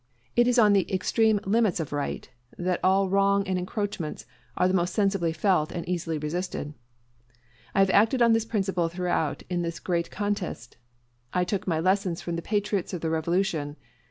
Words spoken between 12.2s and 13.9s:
the patriots of the Revolution.